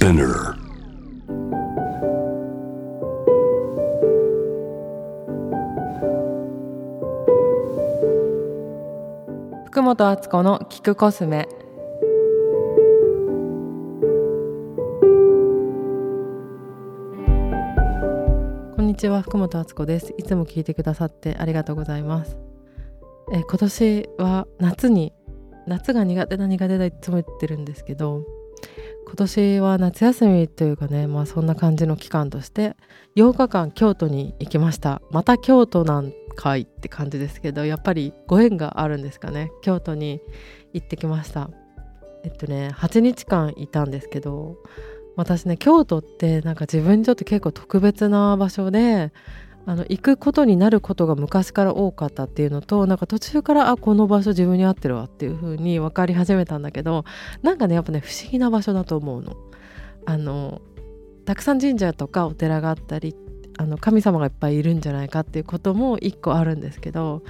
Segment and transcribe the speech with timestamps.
[0.00, 0.54] Spinner
[9.66, 11.46] 福本敦子の聞くコスメ
[18.74, 22.38] こんにちは福本敦子ですいつも聞いてくださってありがとうございます
[23.34, 25.12] え今年は夏に
[25.66, 28.39] 夏が苦手だ苦手だいつも言ってるんですけど
[29.10, 32.76] 今年は夏休みというかねまあそんな感じの期間として
[33.16, 35.02] 8日間京都に行きました。
[35.10, 39.50] また京都なんかいって感じですけどやっぱりご縁があるんですかね。
[39.62, 40.20] 京都に
[40.72, 41.50] 行ってきました。
[42.22, 44.58] えっとね8日間いたんですけど
[45.16, 49.12] 私ね京都ってなんか自分にとって結構特別な場所で
[49.66, 57.04] あの行くことになることが昔から多かったっていうのとなんか途中からあこの場所自分に合ってるわっていう風に分かり始めたんだけど
[57.42, 59.36] なんかねやっぱね不思議な場所だと思うの。
[60.06, 60.62] あの
[61.26, 63.14] たくさん神社とかお寺があったり
[63.58, 67.22] あの神様がいっぱいいるんじゃないかっていうことも一個あるんですけど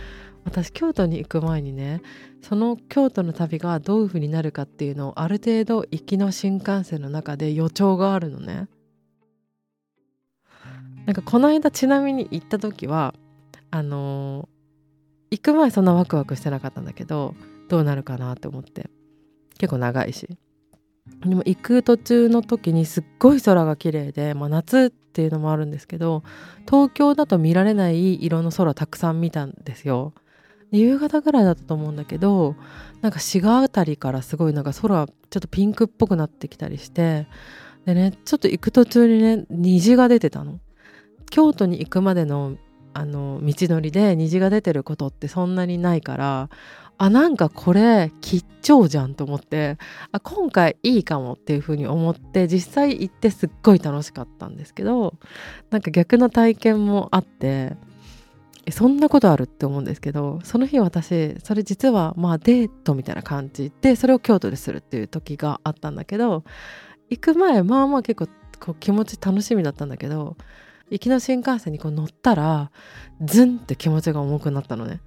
[0.44, 2.00] 私京都に行く前にね
[2.40, 8.68] その京都の旅がどういう風になるかっていうのをある程度行きの新幹線の中で予兆があるのね。
[11.06, 13.14] なんかこの間ちなみに行った時は
[13.70, 17.34] あのー、行く前そんなワクワクしてなかったんだけど
[17.68, 18.90] どうなるかなって思って
[19.58, 20.28] 結構長いし
[21.24, 26.22] でも行く途中の時にすっごい空が綺麗で、まあ、夏っていうのもあるんですけど
[26.66, 30.12] 東京だと見られない色の空たくさん見たんですよ。
[30.72, 32.54] 夕方ぐらいだったと思うんだけど
[33.00, 37.26] なんか滋賀辺りからすごいなんか空ちょっとピンクっぽくなってきたりして
[37.86, 40.60] でねちょっと行く途中にね虹が出てたの。
[41.30, 42.56] 京都に行くまでの
[42.92, 46.50] あの道のりで虹が出てることってそんなにないから
[46.98, 49.78] あなんかこれ吉兆じゃんと思って
[50.12, 55.14] あ今回いいかもっていうふうに思って実際行ってすっごい楽しかったんですけど
[55.70, 57.76] なんか逆の体験もあって
[58.70, 66.44] そんなことあるって思うんですけどその日私それ実はまあデートみたいな感じでそれを京都でするっていう時があったんだけど
[67.08, 70.36] 行く前まあまあ結構こう気持ち楽しみだったんだけど
[70.90, 72.70] 行きの新幹線にこう乗ったら
[73.22, 75.00] ズンって気持ちが重くなったのね。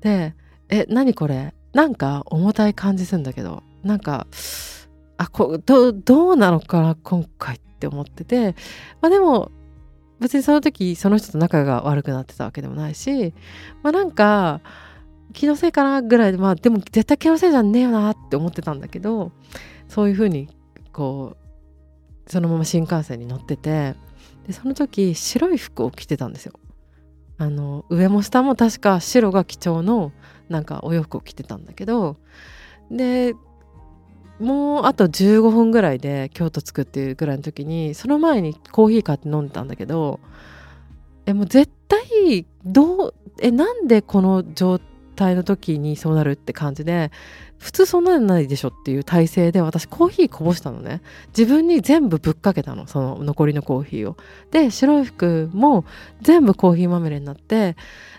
[0.00, 0.34] で
[0.68, 1.54] え何これ？
[1.72, 4.26] なんか重たい感じするんだけどなんか
[5.16, 8.54] あこどどうなのかな今回って思ってて
[9.00, 9.50] まあでも
[10.20, 13.34] 別にその時その人と仲が悪くなってたわけでもないし
[13.82, 14.60] まあなんか
[15.32, 19.30] 気のせいかなぐらいでまあでも絶対気のせいじゃねえよなって思ってたんだけど
[19.88, 20.48] そういうふうに
[20.92, 21.36] こ
[22.26, 23.94] うそのまま新幹線に乗ってて
[24.48, 26.54] でその時白い服を着てたんですよ。
[27.36, 30.10] あの上も下も確か白が貴重の
[30.48, 32.16] なんかお洋服を着てたんだけど
[32.90, 33.34] で
[34.40, 40.18] もうあと15分ぐらいで京都着くっていうぐらいの時にその前にコーヒー買って飲んでたんだけど
[41.26, 44.88] えもう絶対どうえなんでこの状態
[45.34, 47.10] の時にそうなるって感じで
[47.58, 51.02] 普通そんなんないでしょっていう体勢で私コーヒーこぼしたのね。
[51.36, 54.16] 自分に全部ぶっかけたのその残りのコーヒーを。
[54.50, 55.84] で白い服も
[56.22, 57.76] 全部コーヒーまみれになって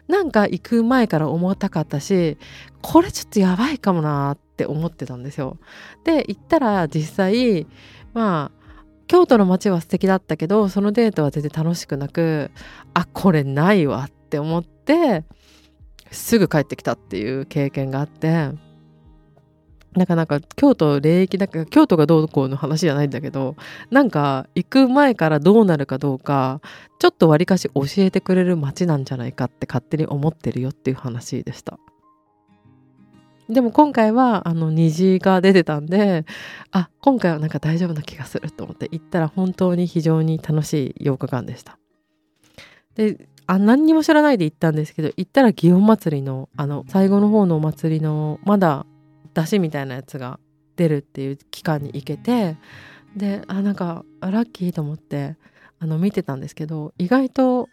[0.08, 2.38] なんか行く前から重たかったし
[2.82, 5.58] これちょっとやばいかもなって思ってたんですよ。
[6.04, 7.66] で行ったら実際
[8.14, 8.60] まあ
[9.08, 12.52] 京都の街は素敵だったけどそのデートは全然楽しくなく
[12.94, 15.24] あこれないわって思って
[16.12, 18.52] すぐ帰ってきたっていう経験があって
[19.96, 23.56] なかなか京都霊域だから京都がどうこうの話じゃないんだけど
[23.90, 26.62] なんか行く前からどうなるかどうか
[27.00, 31.80] ちょっとわりかし教えてくれる街なんじゃないかって勝手に思ってるよっていう話でした。
[33.50, 36.24] でも今回はあの虹が出てたんで
[36.72, 41.80] あ今回はなんか大丈夫な気がすると思って行ったら本当に非常に楽しい8日間でした。
[42.94, 48.86] であ何にも知らないで行ったんですけど行ったら祇園祭りのあの最後の方のお祭りのまだ
[49.34, 50.40] 出汁みたいなやつが
[50.76, 52.58] 出るっていう期間に行けて
[53.16, 55.36] であなんかラッキーと思って
[55.80, 57.70] あの見てたんですけど意外と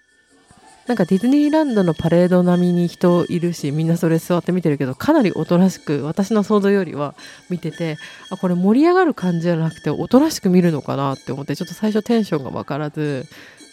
[0.86, 7.14] なんかディズニーランドのパレード並みに人いるしみんなそれ座って見てるけどかなりおとなしく私の想像よりは
[7.50, 7.98] 見てて
[8.30, 13.26] あこれ盛り上がる感じじゃなくておとなしく見るのかなって思ってちょっと最初テンションが分からず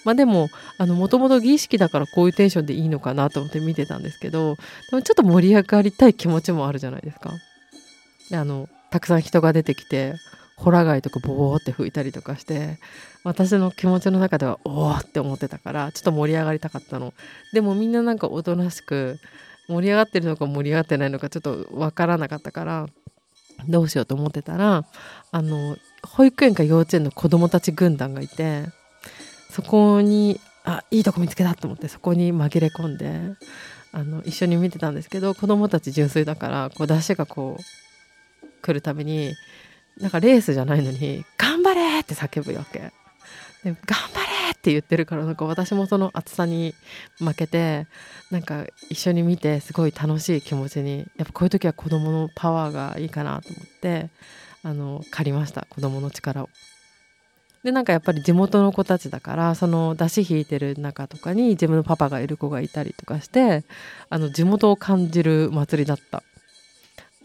[0.03, 4.55] まあでももともと儀式だからこういうテンションでいいのかなと思って見てたんですけど
[4.89, 7.31] でもちょっと盛り上がりたい気持ちもあるじゃないですか。
[8.33, 10.13] あのたくさん人が出てきて
[10.55, 12.79] ホラ貝とかボーって吹いたりとかして
[13.23, 17.13] 私の気持ちの中ではおおって思ってたからちょっと盛り上がりたかったの
[17.53, 19.19] でもみんななんかおとなしく
[19.67, 22.85] 盛り上がってるのか盛り上がってないのかちょっと分からなかったから
[23.67, 24.85] どうしようと思ってたら
[25.31, 28.65] あの保育園か幼稚園の子供たち軍団がいて
[29.53, 33.35] そこにあいいとこ見つけたと思ってそこに紛れ込んで
[33.91, 39.35] あの一緒に見てたんですけど子供たち純粋だからこう出汁がこう来るために
[39.99, 42.91] なんかレースじゃないのに「頑張れ!」って叫ぶわけ。
[43.63, 46.75] で頑張れって言ってるからなんか私もその暑さに
[47.19, 47.87] 負けて
[48.29, 54.09] なんか一緒に見てすごい楽しい気持ちにやっぱこういう時は子供のパワーがいいかなと思って
[54.63, 56.49] あの借りました子供の力を。
[57.63, 63.63] でなんかやっぱり地元の子たちだからその出汁引いてる中とかに自分のパパがいる子がいたりとかして
[64.09, 66.23] あの地元を感じる祭りだった。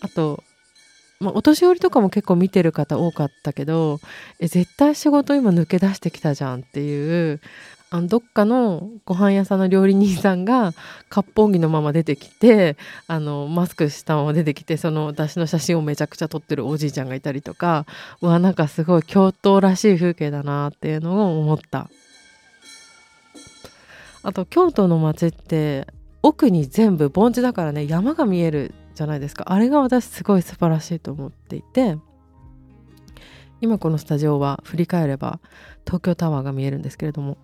[0.00, 0.44] あと
[1.20, 3.98] まあ、お年寄りとかも結構見てる方多かったけど
[4.38, 7.40] え絶対仕事今抜け出してきたじゃんっていう
[7.90, 10.72] あのどっかのご飯屋さんの料理人さんが
[11.08, 12.76] 割烹着のまま出てきて
[13.06, 17.86] あのマスクしたまま出てきてその出汁の写真をめちゃくちゃ撮ってるおじいちゃんがいたりとか
[18.20, 21.88] うわなんかすごい京都らしい風景だなっていうのを思った。
[24.22, 25.86] あと京都の街って
[26.22, 29.44] 奥に全部盆地だからね山が見えるじゃないですか。
[29.48, 31.96] あれが私すごい素晴らしいと思っていて
[33.60, 35.40] 今このスタジオは振り返れば
[35.86, 37.38] 東京タワーが見えるんですけれども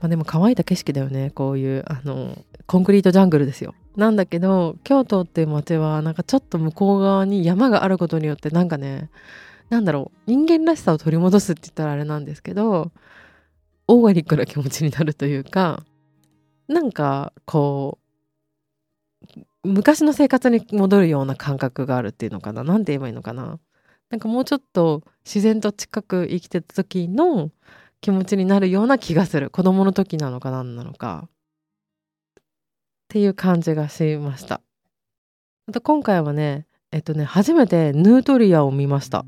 [0.00, 1.30] まあでも乾いた景色だよね。
[1.30, 3.74] こういうあのコンクリートジャングルですよ。
[3.96, 9.10] なんだけど京都っていう街はなんかちょっと向こう側に山があることによってなんかね
[9.70, 12.90] なんだろう人間らしさを取り戻すって言ったらあれなんですけど
[13.86, 15.84] オーガニックな気持ちになるというか
[16.66, 18.04] なんかこう
[19.64, 22.64] 昔の生活に戻るような感覚があるっていうのかな。
[22.64, 23.58] 何て言えばいいのかな。
[24.10, 27.50] なんかもうちょっと自然と近く生きてた時の
[28.04, 29.48] 気持ちになるような気がする。
[29.48, 31.26] 子供の時なのか何なのか。
[31.26, 32.42] っ
[33.08, 34.60] ていう感じがしました。
[35.66, 39.24] あと今回はねえっとね初めてヌートリアを見ました。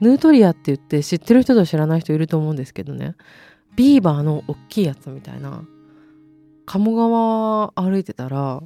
[0.00, 3.14] ヌートリアって言って知ってる人と知らない人いると思うんですけどね。
[3.76, 5.62] ビーバーの大きいやつみたいな。
[6.66, 8.60] 鴨川歩いてたら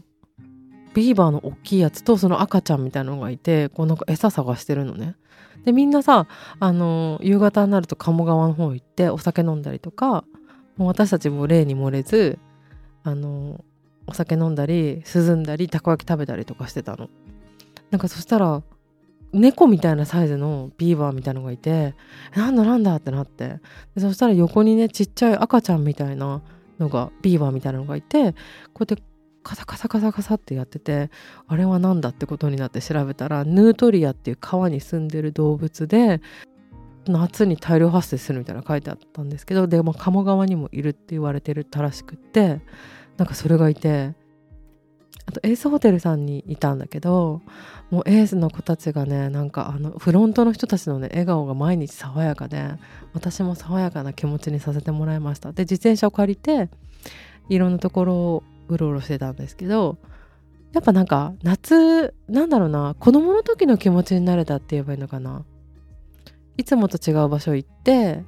[0.97, 5.15] ビーバーの大きいやつとその赤ちゃんみたいなのがいてこうなんか餌探してるのね。
[5.67, 6.27] でみんなさ
[6.59, 10.25] あの夕方になると鴨川の方行ってお酒飲んだりとか
[10.79, 12.39] もう私たちも例に漏れず
[13.03, 13.63] あの
[14.07, 17.11] お酒飲んだり涼んだりたこ焼き食べたりとかしてたの。
[17.91, 18.63] なんかそしたら
[19.35, 21.95] 猫みたいなサイズのビーバーみたいのがいて
[22.35, 23.61] なんだなんだってなって
[23.95, 26.41] でそしたら横にねちっちゃい赤ちゃんみたいな
[26.79, 28.33] のがビーバーみたいなのがいて
[28.73, 29.03] こうやって
[29.47, 31.09] カサカサカサカサってやってて
[31.47, 36.21] あれは何だってことになって調べたらヌートリアっていう川に住んでる動物で
[37.07, 42.61] 夏に大量発生するみたいな書いてあったんですけどでも鴨川にもいるって言われてるたらしくって
[43.19, 44.15] なんかそれがいて
[45.27, 47.41] あとエースホテルさんにいたんだけど
[47.93, 52.69] もうエースの子たちがねなんかあのフロントの人たちのね笑顔が毎日爽やかで
[53.15, 55.53] 私も爽やかな気持ちにさせてもらいました。
[55.53, 56.69] で自転車を借りて
[57.49, 59.99] いろんなところうろうろしてたんですけど
[60.73, 65.45] やっぱなんか夏なんだろうな子供の時の気持ちになれたって言えばいいのかな。
[66.59, 68.25] いつもと違う場所行って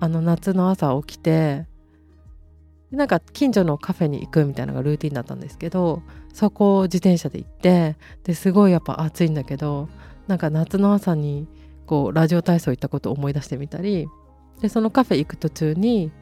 [0.00, 1.66] あの夏の朝起きて
[2.90, 6.02] なんか近所のカフェに行くみたいなのがルーティンだったんですけど
[6.34, 9.88] そこを自転車で行ってですごいやっぱ暑いんだけど
[10.26, 11.48] なんか夏の朝に
[11.86, 14.08] こうラジオ体操行ったことを思い出してみたり
[14.60, 16.12] でそのカフェ行く途中に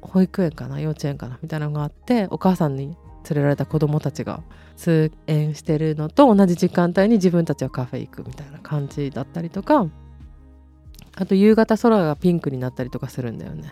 [0.00, 2.96] 保育園かな幼稚園かなみたいなのがあってお母さんに
[3.28, 4.42] 連れられた子どもたちが
[4.76, 9.86] 通園してるのと同じ時間帯に自分たちはカフェ行くみたいな感じだったりとか
[11.14, 13.70] あと夕方空がピンクになったりとかするんだよね。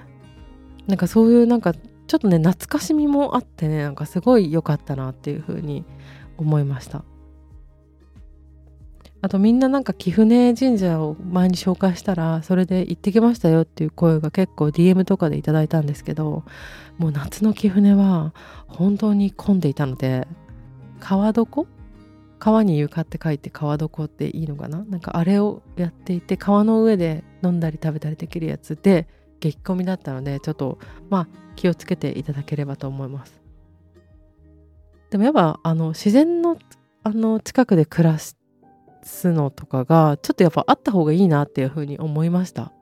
[0.86, 5.84] なんかそういうなんかちょっとね懐かしみもあってねなんかすごい良かったなっていう風に
[6.36, 7.04] 思いました。
[9.22, 16.44] あとみんななんか貴船神社を前に紹介したらそれで行ってきましたよっていう声が結構 DM とかでいただいたんですけど
[16.96, 18.32] もう夏の貴船は
[18.66, 20.26] 本当に混んでいたので
[21.00, 21.66] 川床？
[22.38, 24.84] 川に床って書いて川床っていいのかな？
[24.84, 29.06] なんかあれをやっていて川の上で飲んだり食べたりできるやつで
[29.40, 30.78] 激混みだったのでちょっと
[31.10, 33.38] まあ気をつけていただければと思います。
[35.10, 36.56] でもやっぱあの自然の
[37.02, 38.39] あの近くで暮らして
[39.02, 42.72] すのとかがちょっとやっぱあった方がいいなっていうふうに思いました。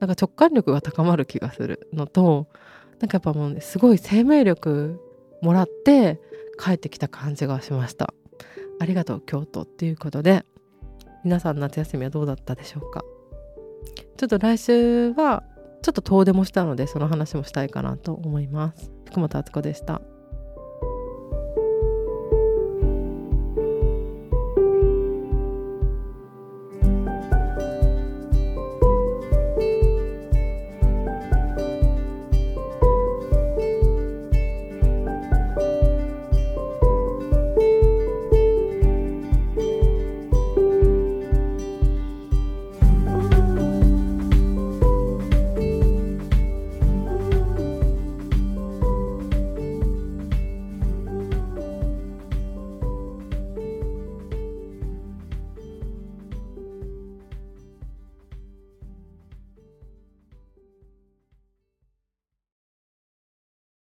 [0.00, 2.48] なんか直感力が高まる気がするのと
[3.00, 5.00] なんかやっぱもうねすごい生命力
[5.42, 6.20] もらって
[6.58, 8.12] 帰ってきた感じがしました。
[8.80, 10.44] ありがとう京都っていうことで。
[11.24, 13.02] 皆さん夏休みはどうだったでしょうか？
[14.18, 15.42] ちょっと来週は
[15.80, 18.92] ちょっと遠出もしたのでその話もしたいかなと思います。
[19.06, 20.02] 福本敦子でした。